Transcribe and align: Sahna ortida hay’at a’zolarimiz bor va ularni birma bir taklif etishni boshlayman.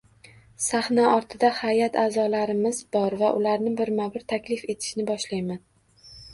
Sahna 0.67 1.03
ortida 1.17 1.51
hay’at 1.57 1.99
a’zolarimiz 2.05 2.81
bor 2.97 3.19
va 3.21 3.31
ularni 3.43 3.77
birma 3.85 4.11
bir 4.19 4.29
taklif 4.35 4.67
etishni 4.77 5.11
boshlayman. 5.15 5.65